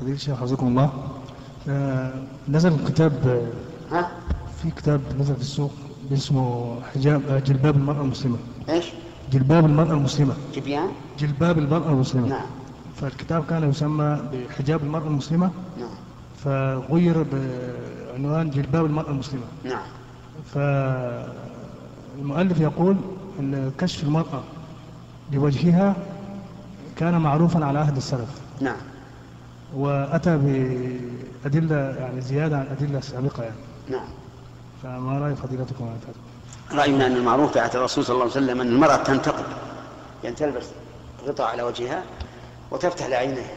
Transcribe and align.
فضيلة 0.00 0.14
الشيخ 0.14 0.36
حفظكم 0.40 0.66
الله. 0.66 0.90
آه، 1.68 2.12
نزل 2.48 2.84
كتاب 2.88 3.12
آه، 3.26 3.46
ها؟ 3.96 4.10
في 4.62 4.70
كتاب 4.70 5.00
نزل 5.20 5.34
في 5.34 5.40
السوق 5.40 5.72
اسمه 6.12 6.76
حجاب 6.94 7.22
آه، 7.28 7.38
جلباب 7.38 7.76
المرأة 7.76 8.02
المسلمة. 8.02 8.36
إيش؟ 8.68 8.84
جلباب 9.32 9.66
المرأة 9.66 9.92
المسلمة. 9.92 10.34
جبيان؟ 10.54 10.88
جلباب 11.18 11.58
المرأة 11.58 11.88
المسلمة. 11.90 12.28
نعم. 12.28 12.46
فالكتاب 12.96 13.44
كان 13.46 13.70
يسمى 13.70 14.20
بحجاب 14.32 14.82
المرأة 14.82 15.06
المسلمة. 15.06 15.50
نعم. 15.78 15.88
فغير 16.44 17.26
بعنوان 17.32 18.50
جلباب 18.50 18.84
المرأة 18.86 19.10
المسلمة. 19.10 19.44
نعم. 19.64 19.82
فالمؤلف 22.14 22.60
يقول 22.60 22.96
أن 23.40 23.72
كشف 23.78 24.04
المرأة 24.04 24.42
لوجهها 25.32 25.96
كان 26.96 27.18
معروفا 27.20 27.64
على 27.64 27.78
عهد 27.78 27.96
السلف. 27.96 28.40
نعم. 28.60 28.76
وأتى 29.74 30.36
بأدلة 30.36 31.76
يعني 31.76 32.20
زيادة 32.20 32.56
عن 32.56 32.62
الأدلة 32.62 32.98
السابقة 32.98 33.42
يعني. 33.42 33.56
نعم. 33.88 34.08
فما 34.82 35.18
رأي 35.18 35.34
فضيلتكم 35.34 35.84
هذا؟ 35.84 36.80
رأينا 36.80 37.06
أن 37.06 37.16
المعروف 37.16 37.52
في 37.52 37.60
عهد 37.60 37.76
الرسول 37.76 38.04
صلى 38.04 38.14
الله 38.14 38.24
عليه 38.24 38.32
وسلم 38.32 38.60
أن 38.60 38.66
المرأة 38.66 38.96
تنتقب 38.96 39.44
يعني 40.24 40.36
تلبس 40.36 40.66
غطاء 41.26 41.46
على 41.46 41.62
وجهها 41.62 42.02
وتفتح 42.70 43.06
لعينيها. 43.06 43.54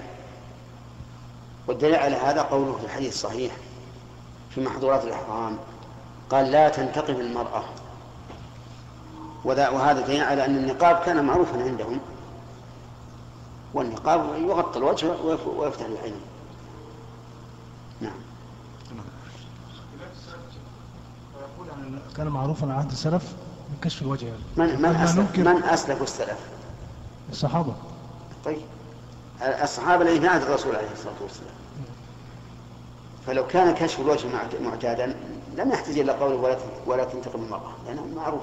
والدليل 1.67 1.95
على 1.95 2.15
هذا 2.15 2.41
قوله 2.41 2.77
في 2.77 2.85
الحديث 2.85 3.13
الصحيح 3.13 3.53
في 4.49 4.61
محظورات 4.61 5.03
الإحرام 5.03 5.57
قال 6.29 6.51
لا 6.51 6.69
تنتقب 6.69 7.19
المرأة. 7.19 7.63
وهذا 9.45 10.01
دليل 10.07 10.23
على 10.23 10.45
أن 10.45 10.57
النقاب 10.57 11.01
كان 11.05 11.25
معروفا 11.25 11.63
عندهم. 11.63 11.99
والنقاب 13.73 14.35
يغطي 14.37 14.79
الوجه 14.79 15.11
ويف- 15.23 15.47
ويفتح 15.47 15.85
العين. 15.85 16.15
نعم. 18.01 18.11
كان 22.17 22.27
معروفا 22.27 22.65
على 22.67 22.73
عهد 22.73 22.91
السلف 22.91 23.33
بكشف 23.77 24.01
الوجه 24.01 24.25
يعني. 24.25 24.39
من 24.57 24.81
من 24.81 24.95
أسلف 24.95 25.37
من 25.39 25.63
أسلف 25.63 26.01
السلف؟ 26.01 26.39
الصحابة. 27.31 27.73
طيب. 28.45 28.61
الصحابة 29.41 30.01
الذين 30.03 30.21
في 30.21 30.27
عهد 30.27 30.41
الرسول 30.41 30.75
عليه 30.75 30.91
الصلاة 30.93 31.13
والسلام. 31.21 31.53
فلو 33.27 33.47
كان 33.47 33.73
كشف 33.73 33.99
الوجه 33.99 34.27
معت- 34.27 34.61
معتادا 34.61 35.15
لم 35.57 35.71
يحتاج 35.71 35.99
إلى 35.99 36.11
قوله 36.11 36.35
ولا 36.35 36.57
ولا 36.85 37.03
تنتقم 37.03 37.43
المرأة 37.43 37.71
لأنه 37.87 38.05
معروف. 38.15 38.41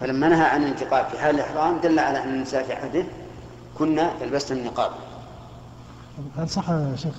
فلما 0.00 0.28
نهى 0.28 0.44
عن 0.44 0.62
الانتقاب 0.62 1.06
في 1.08 1.18
حال 1.18 1.34
الإحرام 1.34 1.78
دل 1.78 1.98
على 1.98 2.22
أن 2.22 2.28
النساء 2.34 2.62
في 2.66 2.72
عهده 2.72 3.04
كنا 3.78 4.12
يلبسن 4.22 4.56
النقاب. 4.56 4.90
هل 6.36 6.48
صح 6.48 6.64
شيخ 6.96 7.14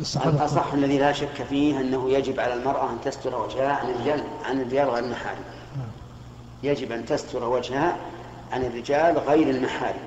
الصحابة 0.00 0.36
الأصح 0.36 0.72
الذي 0.72 0.98
لا 0.98 1.12
شك 1.12 1.42
فيه 1.48 1.80
أنه 1.80 2.10
يجب 2.10 2.40
على 2.40 2.54
المرأة 2.54 2.90
أن 2.90 3.00
تستر 3.04 3.34
وجهها 3.42 3.72
عن 3.72 3.90
الرجال 3.90 4.24
عن 4.44 4.60
الرجال 4.60 4.88
غير 4.90 5.04
المحارم؟ 5.04 5.44
يجب 6.62 6.92
أن 6.92 7.06
تستر 7.06 7.44
وجهها 7.44 7.96
عن 8.52 8.64
الرجال 8.64 9.18
غير 9.18 9.50
المحارم. 9.50 10.00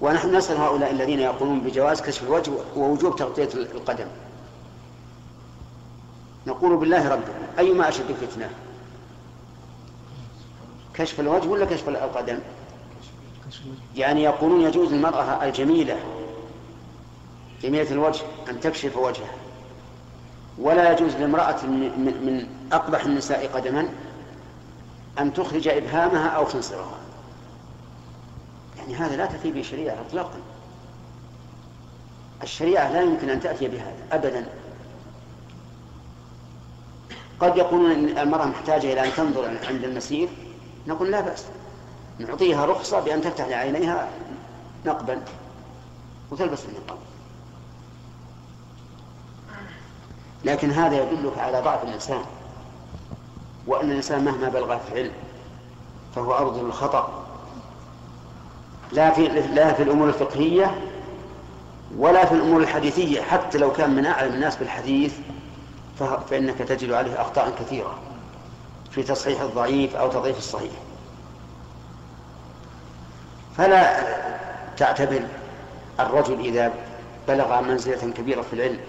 ونحن 0.00 0.36
نسأل 0.36 0.56
هؤلاء 0.56 0.90
الذين 0.90 1.20
يقولون 1.20 1.60
بجواز 1.60 2.02
كشف 2.02 2.22
الوجه 2.22 2.52
ووجوب 2.76 3.16
تغطية 3.16 3.48
القدم. 3.54 4.06
نقول 6.46 6.76
بالله 6.76 7.08
ربنا 7.08 7.48
أيما 7.58 7.88
أشد 7.88 8.12
فتنة 8.12 8.50
كشف 10.94 11.20
الوجه 11.20 11.48
ولا 11.48 11.64
كشف 11.64 11.88
القدم؟ 11.88 12.38
يعني 13.96 14.22
يقولون 14.22 14.60
يجوز 14.60 14.92
للمرأة 14.92 15.44
الجميلة 15.44 15.96
جميلة 17.62 17.90
الوجه 17.90 18.22
أن 18.50 18.60
تكشف 18.60 18.96
وجهها. 18.96 19.34
ولا 20.58 20.92
يجوز 20.92 21.14
لامرأة 21.14 21.66
من, 21.66 22.48
أقبح 22.72 23.04
النساء 23.04 23.46
قدما 23.46 23.88
أن 25.18 25.32
تخرج 25.34 25.68
إبهامها 25.68 26.28
أو 26.28 26.44
خنصرها 26.44 26.98
يعني 28.78 28.94
هذا 28.94 29.16
لا 29.16 29.26
تأتي 29.26 29.50
به 29.50 29.62
شريعة 29.62 30.00
إطلاقا. 30.08 30.38
الشريعة 32.42 32.92
لا 32.92 33.02
يمكن 33.02 33.30
أن 33.30 33.40
تأتي 33.40 33.68
بهذا 33.68 34.06
أبدا. 34.12 34.48
قد 37.40 37.56
يقولون 37.56 37.92
المرأة 38.18 38.46
محتاجة 38.46 38.92
إلى 38.92 39.04
أن 39.04 39.12
تنظر 39.16 39.58
عند 39.68 39.84
المسير 39.84 40.28
نقول 40.86 41.10
لا 41.10 41.20
بأس. 41.20 41.44
نعطيها 42.18 42.66
رخصة 42.66 43.00
بأن 43.00 43.20
تفتح 43.20 43.46
لعينيها 43.46 44.08
نقبا 44.86 45.22
وتلبس 46.30 46.64
النقاب. 46.64 46.98
لكن 50.44 50.70
هذا 50.70 51.02
يدلك 51.02 51.38
على 51.38 51.60
ضعف 51.60 51.82
الإنسان 51.82 52.22
وأن 53.66 53.90
الإنسان 53.90 54.24
مهما 54.24 54.48
بلغ 54.48 54.78
في 54.78 54.92
العلم 54.92 55.12
فهو 56.14 56.34
أرض 56.34 56.58
للخطأ. 56.64 57.24
لا 58.92 59.10
في 59.10 59.28
لا 59.28 59.72
في 59.72 59.82
الأمور 59.82 60.08
الفقهية 60.08 60.78
ولا 61.96 62.24
في 62.24 62.34
الأمور 62.34 62.60
الحديثية 62.60 63.20
حتى 63.20 63.58
لو 63.58 63.72
كان 63.72 63.90
من 63.90 64.06
أعلم 64.06 64.34
الناس 64.34 64.56
بالحديث 64.56 65.14
فإنك 66.30 66.58
تجد 66.58 66.92
عليه 66.92 67.20
أخطاء 67.20 67.50
كثيرة 67.60 67.98
في 68.90 69.02
تصحيح 69.02 69.40
الضعيف 69.40 69.96
أو 69.96 70.08
تضعيف 70.08 70.38
الصحيح. 70.38 70.72
فلا 73.58 74.00
تعتبر 74.76 75.22
الرجل 76.00 76.40
إذا 76.40 76.72
بلغ 77.28 77.60
منزلة 77.60 78.12
كبيرة 78.12 78.42
في 78.42 78.52
العلم 78.52 78.80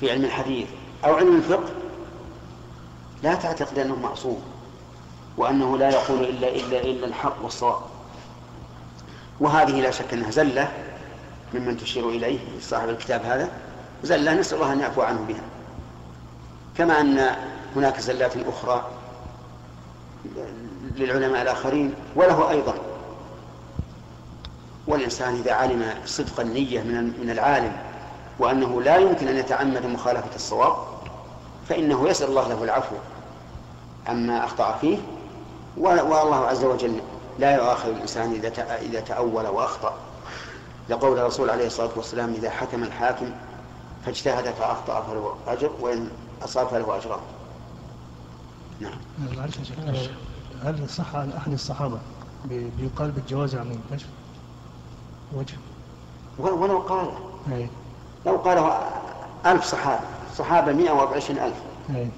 في 0.00 0.10
علم 0.10 0.24
الحديث 0.24 0.68
أو 1.04 1.14
علم 1.14 1.36
الفقه 1.36 1.70
لا 3.22 3.34
تعتقد 3.34 3.78
أنه 3.78 3.96
معصوم 3.96 4.42
وأنه 5.36 5.78
لا 5.78 5.90
يقول 5.90 6.24
إلا 6.24 6.48
إلا 6.48 6.80
إلا 6.80 7.06
الحق 7.06 7.36
والصواب. 7.42 7.80
وهذه 9.40 9.80
لا 9.80 9.90
شك 9.90 10.12
أنها 10.12 10.30
زلة 10.30 10.68
ممن 11.54 11.76
تشير 11.76 12.08
إليه 12.08 12.38
صاحب 12.60 12.88
الكتاب 12.88 13.24
هذا 13.24 13.48
زلة 14.02 14.34
نسأل 14.34 14.56
الله 14.56 14.72
أن 14.72 14.80
يعفو 14.80 15.02
عنه 15.02 15.24
بها. 15.28 15.42
كما 16.78 17.00
أن 17.00 17.36
هناك 17.76 18.00
زلات 18.00 18.36
أخرى 18.36 18.90
للعلماء 20.96 21.42
الآخرين 21.42 21.94
وله 22.16 22.50
أيضا 22.50 22.91
والإنسان 24.86 25.34
إذا 25.34 25.52
علم 25.52 25.94
صدق 26.06 26.40
النية 26.40 26.80
من 26.82 27.20
من 27.20 27.30
العالم 27.30 27.72
وأنه 28.38 28.82
لا 28.82 28.96
يمكن 28.96 29.28
أن 29.28 29.36
يتعمد 29.36 29.86
مخالفة 29.86 30.34
الصواب 30.36 30.76
فإنه 31.68 32.08
يسأل 32.08 32.28
الله 32.28 32.48
له 32.48 32.64
العفو. 32.64 32.96
عما 34.06 34.44
أخطأ 34.44 34.78
فيه 34.80 34.98
والله 35.76 36.36
عز 36.46 36.64
وجل 36.64 37.00
لا 37.38 37.54
يؤاخذ 37.56 37.88
الإنسان 37.88 38.32
إذا 38.32 38.76
إذا 38.80 39.00
تأول 39.00 39.46
وأخطأ. 39.46 39.94
لقول 40.90 41.18
الرسول 41.18 41.50
عليه 41.50 41.66
الصلاة 41.66 41.90
والسلام 41.96 42.32
إذا 42.34 42.50
حكم 42.50 42.82
الحاكم 42.82 43.30
فاجتهد 44.06 44.44
فأخطأ 44.44 45.00
فله 45.00 45.34
أجر 45.46 45.70
وإن 45.80 46.08
أصاب 46.44 46.66
فله 46.68 46.96
أجران. 46.96 47.20
نعم. 48.80 48.98
هل 50.64 50.88
صح 50.88 51.16
عن 51.16 51.32
أحد 51.32 51.52
الصحابة 51.52 51.98
بي- 52.44 52.70
بيقال 52.80 53.10
بالجواز 53.10 53.54
عن 53.54 53.78
كشف 53.92 54.06
وجه؟ 55.36 55.54
ولو 56.38 56.78
قال. 56.78 57.08
أي. 57.52 57.68
لو 58.26 58.36
قاله 58.36 58.78
ألف 59.46 59.64
صحابة. 59.64 60.00
صحابة 60.36 60.72
مئة 60.72 60.90
وعشرين 60.90 61.38
ألف. 61.42 61.56
أي. 61.96 62.08